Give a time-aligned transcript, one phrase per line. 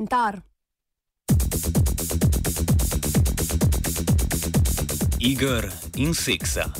[0.00, 0.42] komentar.
[5.18, 6.72] Igor in seksa.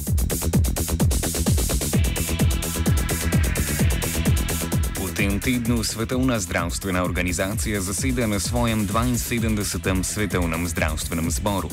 [4.96, 10.02] V tem tednu Svetovna zdravstvena organizacija zaseda na svojem 72.
[10.02, 11.68] svetovnem zdravstvenem zboru.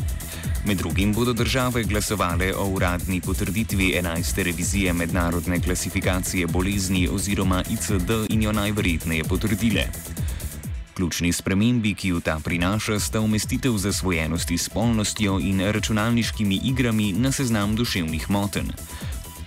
[0.65, 4.43] Med drugim bodo države glasovale o uradni potrditvi 11.
[4.43, 9.87] revizije mednarodne klasifikacije bolezni oziroma ICD in jo najverjetneje potrdile.
[10.97, 17.31] Ključni spremembi, ki jo ta prinaša, sta umestitev zasvojenosti s spolnostjo in računalniškimi igrami na
[17.31, 18.71] seznam duševnih motenj.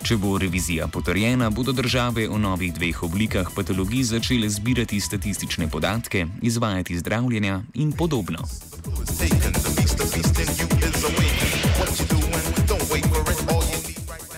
[0.06, 6.26] Če bo revizija potrjena, bodo države o novih dveh oblikah patologij začele zbirati statistične podatke,
[6.42, 8.46] izvajati zdravljenja in podobno.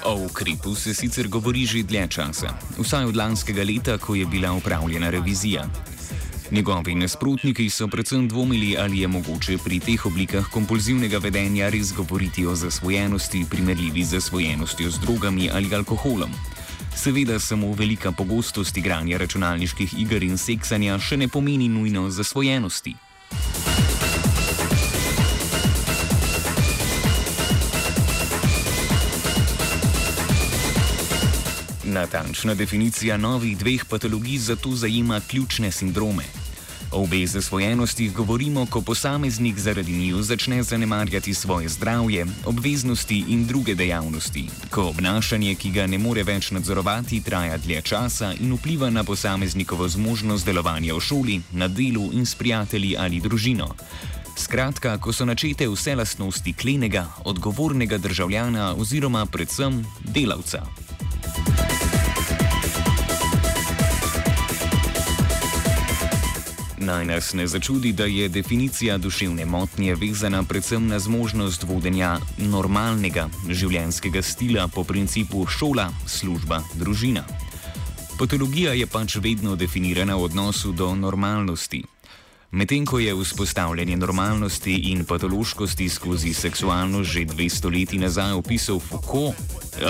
[0.04, 4.52] O ukrepu se sicer govori že dlje časa, vsaj od lanskega leta, ko je bila
[4.52, 5.91] upravljena revizija.
[6.52, 12.44] Njegovi nasprotniki so predvsem dvomili, ali je mogoče pri teh oblikah kompulzivnega vedenja res govoriti
[12.46, 16.30] o zasvojenosti, primerljivi z zasvojenostjo z drogami ali alkoholom.
[16.96, 22.94] Seveda samo velika pogostost igranja računalniških iger in seksanja še ne pomeni nujno zasvojenosti.
[31.84, 36.41] Natančna definicija novih dveh patologij zato zajema ključne sindrome.
[36.92, 43.74] O obeh zasvojenostih govorimo, ko posameznik zaradi njiju začne zanemarjati svoje zdravje, obveznosti in druge
[43.74, 49.04] dejavnosti, ko obnašanje, ki ga ne more več nadzorovati, traja dlje časa in vpliva na
[49.04, 53.72] posameznikovo zmožnost delovanja v šoli, na delu in s prijatelji ali družino.
[54.36, 60.66] Skratka, ko so načete vse lastnosti klenega, odgovornega državljana oziroma predvsem delavca.
[66.82, 73.28] Naj nas ne začudi, da je definicija duševne motnje vezana predvsem na zmožnost vodenja normalnega
[73.48, 77.22] življenjskega stila po principu šola, služba, družina.
[78.18, 81.84] Patologija je pač vedno definirana v odnosu do normalnosti.
[82.52, 89.34] Medtem ko je vzpostavljanje normalnosti in patološkosti skozi seksualnost že dve stoletji nazaj opisal Foucault,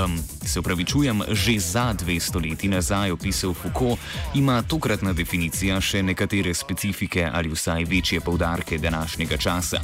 [0.05, 3.99] um, se upravičujem, že za dve stoletji nazaj opisal Foucault,
[4.35, 9.83] ima tokratna definicija še nekatere specifike ali vsaj večje poudarke današnjega časa.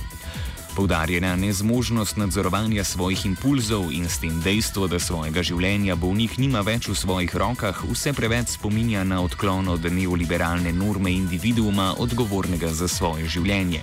[0.78, 6.87] Poudarjena nezmožnost nadzorovanja svojih impulzov in s tem dejstvo, da svojega življenja bolnik nima več
[6.87, 13.27] v svojih rokah, vse preveč spominja na odklon od neoliberalne norme individuuma, odgovornega za svoje
[13.27, 13.83] življenje.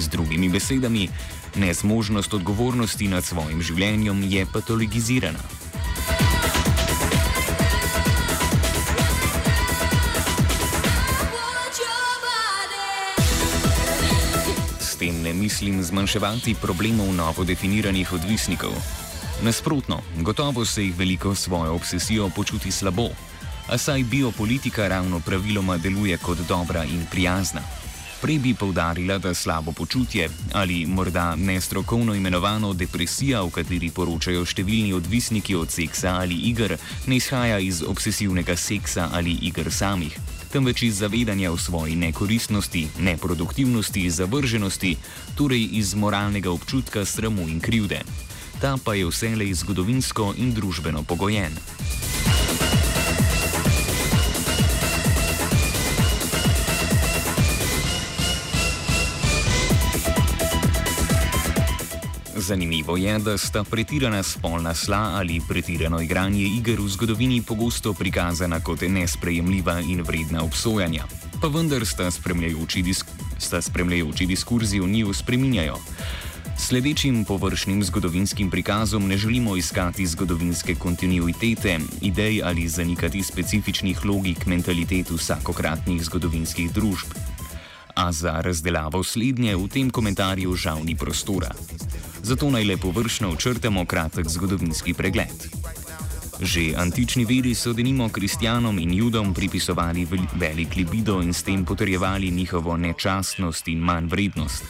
[0.00, 1.04] Z drugimi besedami,
[1.60, 5.65] nezmožnost odgovornosti nad svojim življenjem je patologizirana.
[15.06, 18.72] Tem ne mislim zmanjševati problemov novo definiranih odvisnikov.
[19.42, 23.08] Nasprotno, gotovo se jih veliko svojo obsesijo počuti slabo,
[23.68, 27.60] a saj biopolitika ravno praviloma deluje kot dobra in prijazna.
[28.22, 34.94] Prej bi povdarila, da slabo počutje ali morda nestrokovno imenovano depresija, o kateri poročajo številni
[34.94, 40.18] odvisniki od seksa ali iger, ne izhaja iz obsesivnega seksa ali iger samih
[40.52, 44.96] temveč iz zavedanja o svoji nekoristnosti, neproduktivnosti, zavrženosti,
[45.36, 48.00] torej iz moralnega občutka sramu in krivde.
[48.60, 51.52] Ta pa je vselej zgodovinsko in družbeno pogojen.
[62.46, 68.60] Zanimivo je, da sta pretirana spolna sla ali pretirano igranje iger v zgodovini pogosto prikazana
[68.60, 71.08] kot nesprejemljiva in vredna obsojanja.
[71.42, 73.06] Pa vendar sta spremljajoči, disk
[73.38, 75.74] sta spremljajoči diskurzi v njiju spreminjajo.
[76.58, 85.10] Sledečim površnim zgodovinskim prikazom ne želimo iskati zgodovinske kontinuitete, idej ali zanikati specifičnih logik mentalitet
[85.10, 87.10] vsakokratnih zgodovinskih družb.
[87.94, 91.50] A za razdelavo slednje v tem komentarju žal ni prostora
[92.26, 95.46] zato naj le površno očrtamo kratek zgodovinski pregled.
[96.42, 102.30] Že antični veri so denimo kristjanom in judom pripisovali velik libido in s tem potrjevali
[102.30, 104.64] njihovo nečastnost in manj vrednost.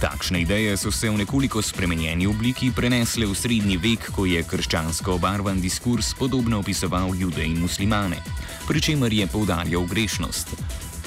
[0.00, 5.18] Takšne ideje so se v nekoliko spremenjeni obliki prenesle v srednji vek, ko je krščansko
[5.18, 8.22] obarvan diskurs podobno opisoval jude in muslimane,
[8.68, 10.54] pri čemer je poudarjal grešnost.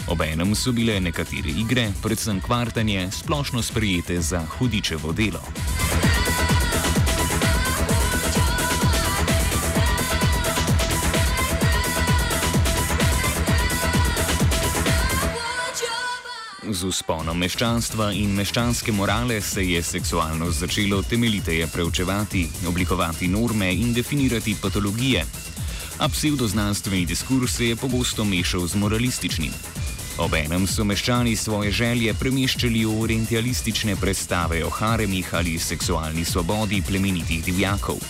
[0.07, 5.44] Obenem so bile nekatere igre, predvsem kvartanje, splošno sprejete za hudičevo delo.
[16.71, 23.94] z usponom meščanstva in meščanske morale se je seksualnost začelo temeljiteje preučevati, oblikovati norme in
[23.94, 25.25] definirati patologije.
[26.00, 29.54] A pseudoznanstveni diskurs se je pogosto mešal z moralističnim.
[30.18, 37.44] Obenem so meščani svoje želje premeščali v orientalistične predstave o haremih ali seksualni svobodi plemenitih
[37.46, 38.02] divjakov.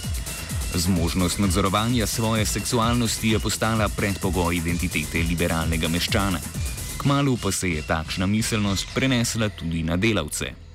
[0.74, 6.40] Zmožnost nadzorovanja svoje seksualnosti je postala predpogoj identitete liberalnega meščana.
[6.98, 10.71] Kmalu pa se je takšna miselnost prenesla tudi na delavce.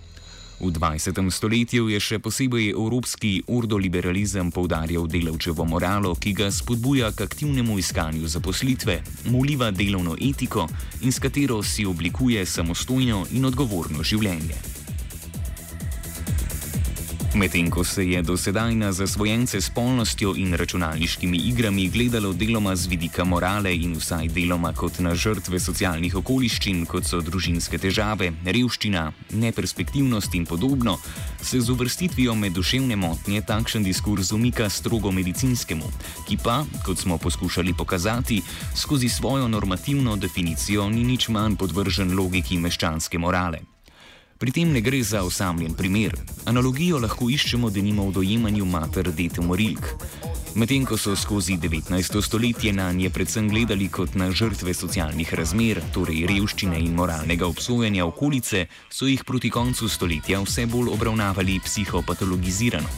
[0.61, 1.12] V 20.
[1.31, 8.25] stoletju je še posebej evropski ordoliberalizem poudarjal delavčevo moralo, ki ga spodbuja k aktivnemu iskanju
[8.25, 10.64] zaposlitve, muliva delovno etiko
[11.05, 14.75] in s katero si oblikuje samostojno in odgovorno življenje.
[17.36, 22.76] Medtem ko se je do sedaj na zasvojence s polnostjo in računalniškimi igrami gledalo deloma
[22.76, 28.30] z vidika morale in vsaj deloma kot na žrtve socialnih okoliščin, kot so družinske težave,
[28.44, 30.96] revščina, neperspektivnost in podobno,
[31.42, 35.92] se z uvrstitvijo med duševne motnje takšen diskurs umika strogo medicinskemu,
[36.24, 38.40] ki pa, kot smo poskušali pokazati,
[38.74, 43.75] skozi svojo normativno definicijo ni nič manj podvržen logiki meščanske morale.
[44.36, 46.12] Pri tem ne gre za osamljen primer.
[46.44, 49.86] Analogijo lahko iščemo denimo v dojemanju mater dete morilk.
[50.60, 52.20] Medtem ko so skozi 19.
[52.22, 58.04] stoletje na nje predvsem gledali kot na žrtve socialnih razmer, torej revščine in moralnega obsojanja
[58.04, 62.92] okolice, so jih proti koncu stoletja vse bolj obravnavali psihopatologizirano.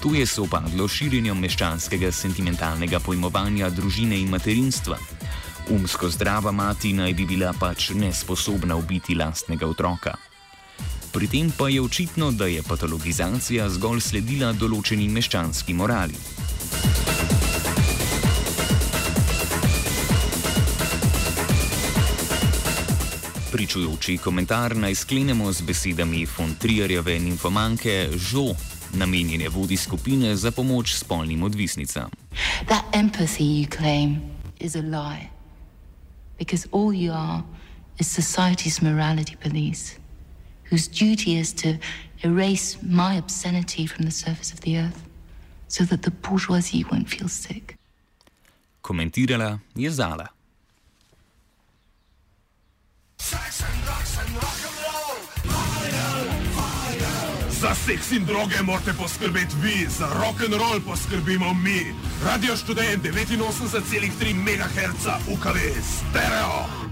[0.00, 4.96] Tu je sopadlo širjenjem meščanskega sentimentalnega pojmovanja družine in materinstva.
[5.70, 10.31] Umsko zdrava mati naj bi bila pač nesposobna ubiti lastnega otroka.
[11.12, 16.16] Pri tem pa je očitno, da je patologizacija zgolj sledila določeni meščanski morali.
[23.52, 28.54] Pričujoči komentar naj sklenemo z besedami Fontrierjeve ninfomanke Žo,
[28.96, 32.08] namenjene vodi skupine za pomoč spolnim odvisnicam.
[32.72, 34.22] That empathy you claim
[34.60, 35.28] is a lie.
[36.38, 37.44] Because all you are
[38.00, 40.01] is society's morality police.
[40.72, 41.78] Whose duty is to
[42.24, 45.02] erase my obscenity from the surface of the earth
[45.68, 47.76] so that the bourgeoisie won't feel sick.
[48.80, 50.28] Komentirala je Zala.
[57.60, 61.94] Za seks in droge morate poskrbeti vi, za rock and roll poskrbimo mi.
[62.24, 66.82] Radio študent 89,3 MHz, UKV, stereo.